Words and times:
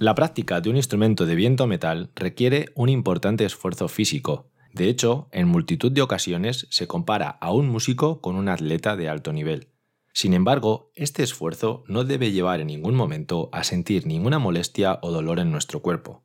La 0.00 0.14
práctica 0.14 0.62
de 0.62 0.70
un 0.70 0.76
instrumento 0.76 1.26
de 1.26 1.34
viento 1.34 1.66
metal 1.66 2.10
requiere 2.14 2.72
un 2.74 2.88
importante 2.88 3.44
esfuerzo 3.44 3.86
físico. 3.86 4.48
De 4.72 4.88
hecho, 4.88 5.28
en 5.30 5.46
multitud 5.46 5.92
de 5.92 6.00
ocasiones 6.00 6.66
se 6.70 6.86
compara 6.86 7.28
a 7.28 7.52
un 7.52 7.68
músico 7.68 8.22
con 8.22 8.36
un 8.36 8.48
atleta 8.48 8.96
de 8.96 9.10
alto 9.10 9.34
nivel. 9.34 9.68
Sin 10.14 10.32
embargo, 10.32 10.90
este 10.94 11.22
esfuerzo 11.22 11.84
no 11.86 12.04
debe 12.04 12.32
llevar 12.32 12.60
en 12.60 12.68
ningún 12.68 12.94
momento 12.94 13.50
a 13.52 13.62
sentir 13.62 14.06
ninguna 14.06 14.38
molestia 14.38 15.00
o 15.02 15.10
dolor 15.10 15.38
en 15.38 15.52
nuestro 15.52 15.82
cuerpo. 15.82 16.22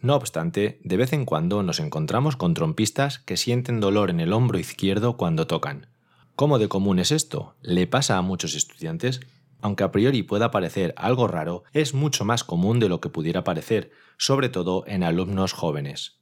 No 0.00 0.16
obstante, 0.16 0.80
de 0.82 0.96
vez 0.96 1.12
en 1.12 1.26
cuando 1.26 1.62
nos 1.62 1.80
encontramos 1.80 2.36
con 2.36 2.54
trompistas 2.54 3.18
que 3.18 3.36
sienten 3.36 3.80
dolor 3.80 4.08
en 4.08 4.20
el 4.20 4.32
hombro 4.32 4.58
izquierdo 4.58 5.18
cuando 5.18 5.46
tocan. 5.46 5.88
¿Cómo 6.36 6.58
de 6.58 6.68
común 6.68 6.98
es 6.98 7.12
esto? 7.12 7.54
¿Le 7.60 7.86
pasa 7.86 8.16
a 8.16 8.22
muchos 8.22 8.54
estudiantes? 8.54 9.20
Aunque 9.64 9.82
a 9.82 9.90
priori 9.90 10.22
pueda 10.22 10.50
parecer 10.50 10.92
algo 10.98 11.26
raro, 11.26 11.64
es 11.72 11.94
mucho 11.94 12.26
más 12.26 12.44
común 12.44 12.80
de 12.80 12.90
lo 12.90 13.00
que 13.00 13.08
pudiera 13.08 13.44
parecer, 13.44 13.92
sobre 14.18 14.50
todo 14.50 14.84
en 14.86 15.02
alumnos 15.02 15.54
jóvenes. 15.54 16.20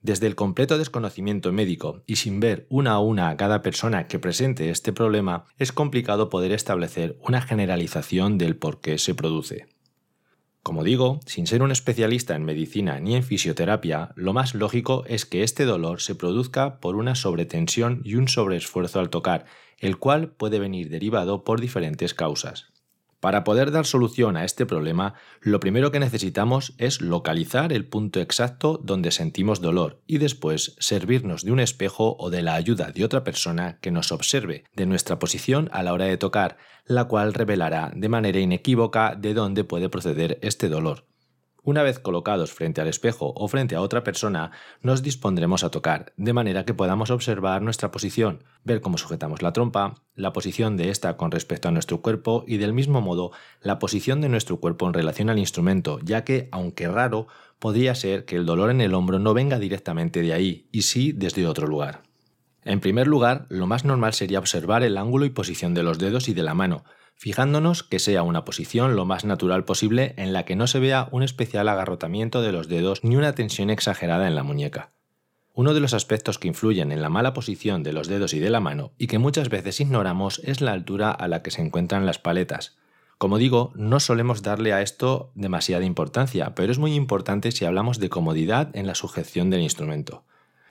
Desde 0.00 0.28
el 0.28 0.36
completo 0.36 0.78
desconocimiento 0.78 1.50
médico 1.50 2.04
y 2.06 2.16
sin 2.16 2.38
ver 2.38 2.68
una 2.70 2.92
a 2.92 2.98
una 3.00 3.30
a 3.30 3.36
cada 3.36 3.62
persona 3.62 4.06
que 4.06 4.20
presente 4.20 4.70
este 4.70 4.92
problema, 4.92 5.46
es 5.58 5.72
complicado 5.72 6.28
poder 6.28 6.52
establecer 6.52 7.18
una 7.20 7.42
generalización 7.42 8.38
del 8.38 8.54
por 8.56 8.80
qué 8.80 8.96
se 8.98 9.16
produce. 9.16 9.66
Como 10.62 10.84
digo, 10.84 11.18
sin 11.26 11.48
ser 11.48 11.62
un 11.62 11.72
especialista 11.72 12.36
en 12.36 12.44
medicina 12.44 13.00
ni 13.00 13.16
en 13.16 13.24
fisioterapia, 13.24 14.12
lo 14.14 14.32
más 14.32 14.54
lógico 14.54 15.04
es 15.06 15.26
que 15.26 15.42
este 15.42 15.64
dolor 15.64 16.00
se 16.00 16.14
produzca 16.14 16.78
por 16.78 16.94
una 16.94 17.16
sobretensión 17.16 18.00
y 18.04 18.14
un 18.14 18.28
sobreesfuerzo 18.28 19.00
al 19.00 19.10
tocar, 19.10 19.44
el 19.78 19.98
cual 19.98 20.28
puede 20.28 20.60
venir 20.60 20.88
derivado 20.88 21.42
por 21.42 21.60
diferentes 21.60 22.14
causas. 22.14 22.71
Para 23.22 23.44
poder 23.44 23.70
dar 23.70 23.86
solución 23.86 24.36
a 24.36 24.44
este 24.44 24.66
problema, 24.66 25.14
lo 25.40 25.60
primero 25.60 25.92
que 25.92 26.00
necesitamos 26.00 26.74
es 26.78 27.00
localizar 27.00 27.72
el 27.72 27.86
punto 27.86 28.20
exacto 28.20 28.80
donde 28.82 29.12
sentimos 29.12 29.60
dolor 29.60 30.02
y 30.08 30.18
después 30.18 30.74
servirnos 30.80 31.44
de 31.44 31.52
un 31.52 31.60
espejo 31.60 32.16
o 32.18 32.30
de 32.30 32.42
la 32.42 32.54
ayuda 32.54 32.90
de 32.90 33.04
otra 33.04 33.22
persona 33.22 33.78
que 33.80 33.92
nos 33.92 34.10
observe 34.10 34.64
de 34.74 34.86
nuestra 34.86 35.20
posición 35.20 35.70
a 35.72 35.84
la 35.84 35.92
hora 35.92 36.06
de 36.06 36.16
tocar, 36.16 36.56
la 36.84 37.04
cual 37.04 37.32
revelará 37.32 37.92
de 37.94 38.08
manera 38.08 38.40
inequívoca 38.40 39.14
de 39.14 39.34
dónde 39.34 39.62
puede 39.62 39.88
proceder 39.88 40.40
este 40.42 40.68
dolor. 40.68 41.04
Una 41.64 41.84
vez 41.84 42.00
colocados 42.00 42.52
frente 42.52 42.80
al 42.80 42.88
espejo 42.88 43.32
o 43.36 43.46
frente 43.46 43.76
a 43.76 43.82
otra 43.82 44.02
persona, 44.02 44.50
nos 44.80 45.00
dispondremos 45.00 45.62
a 45.62 45.70
tocar, 45.70 46.12
de 46.16 46.32
manera 46.32 46.64
que 46.64 46.74
podamos 46.74 47.10
observar 47.10 47.62
nuestra 47.62 47.92
posición, 47.92 48.42
ver 48.64 48.80
cómo 48.80 48.98
sujetamos 48.98 49.42
la 49.42 49.52
trompa, 49.52 49.94
la 50.16 50.32
posición 50.32 50.76
de 50.76 50.90
ésta 50.90 51.16
con 51.16 51.30
respecto 51.30 51.68
a 51.68 51.70
nuestro 51.70 52.02
cuerpo 52.02 52.44
y 52.48 52.56
del 52.56 52.72
mismo 52.72 53.00
modo 53.00 53.30
la 53.60 53.78
posición 53.78 54.20
de 54.20 54.28
nuestro 54.28 54.58
cuerpo 54.58 54.88
en 54.88 54.94
relación 54.94 55.30
al 55.30 55.38
instrumento, 55.38 56.00
ya 56.02 56.24
que, 56.24 56.48
aunque 56.50 56.88
raro, 56.88 57.28
podría 57.60 57.94
ser 57.94 58.24
que 58.24 58.34
el 58.34 58.44
dolor 58.44 58.72
en 58.72 58.80
el 58.80 58.92
hombro 58.92 59.20
no 59.20 59.32
venga 59.32 59.60
directamente 59.60 60.20
de 60.20 60.32
ahí, 60.32 60.68
y 60.72 60.82
sí 60.82 61.12
desde 61.12 61.46
otro 61.46 61.68
lugar. 61.68 62.02
En 62.64 62.80
primer 62.80 63.06
lugar, 63.06 63.46
lo 63.50 63.68
más 63.68 63.84
normal 63.84 64.14
sería 64.14 64.40
observar 64.40 64.82
el 64.82 64.96
ángulo 64.96 65.26
y 65.26 65.30
posición 65.30 65.74
de 65.74 65.84
los 65.84 66.00
dedos 66.00 66.28
y 66.28 66.34
de 66.34 66.42
la 66.42 66.54
mano, 66.54 66.82
fijándonos 67.16 67.82
que 67.82 67.98
sea 67.98 68.22
una 68.22 68.44
posición 68.44 68.96
lo 68.96 69.04
más 69.04 69.24
natural 69.24 69.64
posible 69.64 70.14
en 70.16 70.32
la 70.32 70.44
que 70.44 70.56
no 70.56 70.66
se 70.66 70.80
vea 70.80 71.08
un 71.12 71.22
especial 71.22 71.68
agarrotamiento 71.68 72.42
de 72.42 72.52
los 72.52 72.68
dedos 72.68 73.04
ni 73.04 73.16
una 73.16 73.34
tensión 73.34 73.70
exagerada 73.70 74.26
en 74.26 74.34
la 74.34 74.42
muñeca. 74.42 74.92
Uno 75.54 75.74
de 75.74 75.80
los 75.80 75.92
aspectos 75.92 76.38
que 76.38 76.48
influyen 76.48 76.92
en 76.92 77.02
la 77.02 77.10
mala 77.10 77.34
posición 77.34 77.82
de 77.82 77.92
los 77.92 78.08
dedos 78.08 78.32
y 78.32 78.38
de 78.38 78.48
la 78.48 78.60
mano 78.60 78.92
y 78.96 79.06
que 79.06 79.18
muchas 79.18 79.50
veces 79.50 79.80
ignoramos 79.80 80.40
es 80.44 80.60
la 80.60 80.72
altura 80.72 81.10
a 81.10 81.28
la 81.28 81.42
que 81.42 81.50
se 81.50 81.60
encuentran 81.60 82.06
las 82.06 82.18
paletas. 82.18 82.78
Como 83.18 83.38
digo, 83.38 83.72
no 83.76 84.00
solemos 84.00 84.42
darle 84.42 84.72
a 84.72 84.82
esto 84.82 85.30
demasiada 85.34 85.84
importancia, 85.84 86.54
pero 86.54 86.72
es 86.72 86.78
muy 86.78 86.94
importante 86.94 87.52
si 87.52 87.64
hablamos 87.64 88.00
de 88.00 88.08
comodidad 88.08 88.74
en 88.74 88.86
la 88.86 88.94
sujeción 88.94 89.50
del 89.50 89.60
instrumento. 89.60 90.24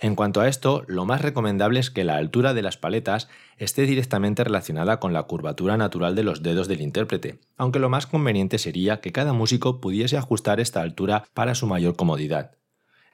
En 0.03 0.15
cuanto 0.15 0.41
a 0.41 0.47
esto, 0.47 0.83
lo 0.87 1.05
más 1.05 1.21
recomendable 1.21 1.79
es 1.79 1.91
que 1.91 2.03
la 2.03 2.15
altura 2.15 2.55
de 2.55 2.63
las 2.63 2.75
paletas 2.75 3.29
esté 3.57 3.83
directamente 3.83 4.43
relacionada 4.43 4.99
con 4.99 5.13
la 5.13 5.21
curvatura 5.23 5.77
natural 5.77 6.15
de 6.15 6.23
los 6.23 6.41
dedos 6.41 6.67
del 6.67 6.81
intérprete, 6.81 7.39
aunque 7.55 7.77
lo 7.77 7.87
más 7.87 8.07
conveniente 8.07 8.57
sería 8.57 8.99
que 8.99 9.11
cada 9.11 9.33
músico 9.33 9.79
pudiese 9.79 10.17
ajustar 10.17 10.59
esta 10.59 10.81
altura 10.81 11.25
para 11.35 11.53
su 11.53 11.67
mayor 11.67 11.95
comodidad. 11.95 12.57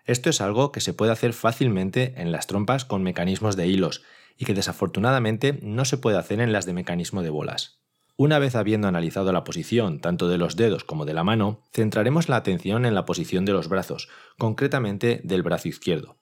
Esto 0.06 0.30
es 0.30 0.40
algo 0.40 0.72
que 0.72 0.80
se 0.80 0.94
puede 0.94 1.12
hacer 1.12 1.34
fácilmente 1.34 2.14
en 2.16 2.32
las 2.32 2.48
trompas 2.48 2.86
con 2.86 3.04
mecanismos 3.04 3.58
de 3.58 3.68
hilos 3.68 4.04
y 4.38 4.46
que 4.46 4.54
desafortunadamente 4.54 5.60
no 5.62 5.84
se 5.84 5.98
puede 5.98 6.18
hacer 6.18 6.40
en 6.40 6.54
las 6.54 6.66
de 6.66 6.72
mecanismo 6.72 7.22
de 7.22 7.32
bolas. 7.32 7.82
Una 8.16 8.40
vez 8.40 8.56
habiendo 8.56 8.88
analizado 8.88 9.34
la 9.34 9.44
posición 9.44 10.00
tanto 10.00 10.30
de 10.30 10.38
los 10.38 10.56
dedos 10.56 10.86
como 10.86 11.04
de 11.04 11.14
la 11.14 11.26
mano, 11.26 11.60
centraremos 11.74 12.30
la 12.30 12.38
atención 12.38 12.86
en 12.86 12.96
la 12.96 13.04
posición 13.04 13.44
de 13.44 13.52
los 13.52 13.68
brazos, 13.68 14.08
concretamente 14.38 15.20
del 15.26 15.44
brazo 15.44 15.68
izquierdo. 15.68 16.16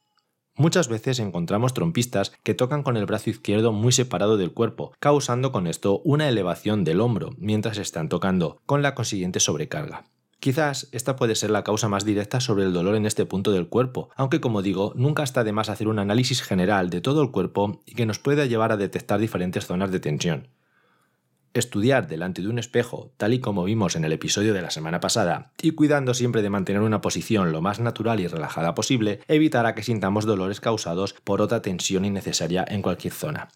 Muchas 0.58 0.88
veces 0.88 1.20
encontramos 1.20 1.74
trompistas 1.74 2.32
que 2.44 2.54
tocan 2.54 2.82
con 2.82 2.96
el 2.96 3.06
brazo 3.06 3.30
izquierdo 3.30 3.74
muy 3.74 3.92
separado 3.92 4.38
del 4.38 4.54
cuerpo, 4.54 4.94
causando 5.02 5.52
con 5.52 5.68
esto 5.68 6.00
una 6.06 6.30
elevación 6.30 6.86
del 6.86 7.02
hombro 7.02 7.32
mientras 7.38 7.78
están 7.78 8.08
tocando, 8.08 8.62
con 8.66 8.82
la 8.82 8.96
consiguiente 8.96 9.42
sobrecarga. 9.42 10.06
Quizás 10.40 10.88
esta 10.94 11.18
puede 11.18 11.36
ser 11.36 11.50
la 11.50 11.66
causa 11.66 11.90
más 11.90 12.06
directa 12.06 12.40
sobre 12.40 12.64
el 12.64 12.72
dolor 12.72 12.96
en 12.96 13.06
este 13.06 13.26
punto 13.26 13.52
del 13.52 13.68
cuerpo, 13.68 14.10
aunque 14.16 14.40
como 14.40 14.62
digo, 14.62 14.94
nunca 14.96 15.24
está 15.24 15.44
de 15.44 15.52
más 15.52 15.68
hacer 15.68 15.90
un 15.90 16.00
análisis 16.00 16.42
general 16.42 16.90
de 16.90 17.02
todo 17.02 17.22
el 17.22 17.32
cuerpo 17.32 17.82
y 17.86 17.96
que 17.96 18.06
nos 18.06 18.20
pueda 18.20 18.46
llevar 18.46 18.72
a 18.72 18.78
detectar 18.78 19.20
diferentes 19.20 19.66
zonas 19.66 19.92
de 19.92 20.00
tensión. 20.00 20.48
Estudiar 21.56 22.08
delante 22.10 22.42
de 22.42 22.50
un 22.50 22.60
espejo, 22.60 23.14
tal 23.16 23.34
y 23.34 23.40
como 23.40 23.64
vimos 23.64 23.96
en 23.96 24.04
el 24.04 24.12
episodio 24.12 24.54
de 24.54 24.62
la 24.62 24.72
semana 24.72 25.00
pasada, 25.00 25.54
y 25.62 25.72
cuidando 25.72 26.14
siempre 26.14 26.42
de 26.42 26.50
mantener 26.50 26.82
una 26.82 27.00
posición 27.00 27.54
lo 27.54 27.62
más 27.62 27.80
natural 27.80 28.20
y 28.20 28.28
relajada 28.28 28.76
posible, 28.76 29.22
evitará 29.30 29.74
que 29.74 29.82
sintamos 29.82 30.26
dolores 30.26 30.60
causados 30.60 31.14
por 31.24 31.42
otra 31.42 31.62
tensión 31.62 32.04
innecesaria 32.04 32.66
en 32.68 32.82
cualquier 32.82 33.14
zona. 33.14 33.48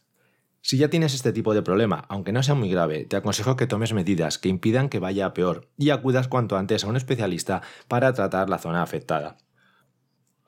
Si 0.61 0.77
ya 0.77 0.87
tienes 0.87 1.13
este 1.13 1.33
tipo 1.33 1.53
de 1.53 1.61
problema, 1.61 2.05
aunque 2.07 2.31
no 2.31 2.41
sea 2.41 2.55
muy 2.55 2.69
grave, 2.69 3.03
te 3.03 3.17
aconsejo 3.17 3.57
que 3.57 3.67
tomes 3.67 3.91
medidas 3.91 4.37
que 4.37 4.47
impidan 4.47 4.87
que 4.87 4.99
vaya 4.99 5.25
a 5.25 5.33
peor 5.33 5.67
y 5.77 5.89
acudas 5.89 6.29
cuanto 6.29 6.55
antes 6.55 6.85
a 6.85 6.87
un 6.87 6.95
especialista 6.95 7.63
para 7.89 8.13
tratar 8.13 8.49
la 8.49 8.59
zona 8.59 8.81
afectada. 8.81 9.35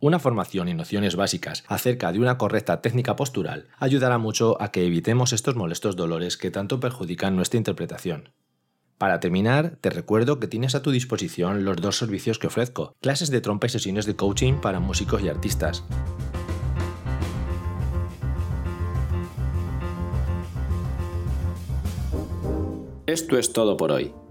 Una 0.04 0.18
formación 0.18 0.68
y 0.68 0.74
nociones 0.74 1.16
básicas 1.16 1.64
acerca 1.68 2.12
de 2.12 2.18
una 2.18 2.40
correcta 2.40 2.82
técnica 2.82 3.16
postural 3.16 3.68
ayudará 3.78 4.18
mucho 4.18 4.60
a 4.60 4.72
que 4.72 4.84
evitemos 4.84 5.32
estos 5.32 5.56
molestos 5.56 5.96
dolores 5.96 6.38
que 6.38 6.50
tanto 6.50 6.80
perjudican 6.80 7.36
nuestra 7.36 7.60
interpretación. 7.60 8.30
Para 8.98 9.20
terminar, 9.20 9.78
te 9.80 9.92
recuerdo 9.92 10.40
que 10.40 10.48
tienes 10.48 10.74
a 10.74 10.82
tu 10.82 10.90
disposición 10.90 11.66
los 11.66 11.78
dos 11.78 12.00
servicios 12.00 12.40
que 12.40 12.48
ofrezco, 12.48 12.96
clases 13.00 13.30
de 13.30 13.42
trompa 13.42 13.68
y 13.68 13.70
sesiones 13.70 14.08
de 14.08 14.16
coaching 14.16 14.56
para 14.56 14.80
músicos 14.80 15.22
y 15.22 15.30
artistas. 15.30 15.84
Esto 23.06 23.38
es 23.38 23.54
todo 23.54 23.78
por 23.78 23.92
hoy. 23.92 24.16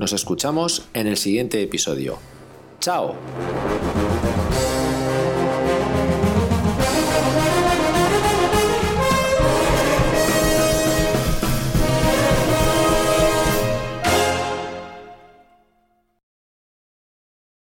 Nos 0.00 0.14
escuchamos 0.14 0.88
en 0.94 1.06
el 1.08 1.18
siguiente 1.18 1.62
episodio. 1.62 2.18
¡Chao! 2.80 3.16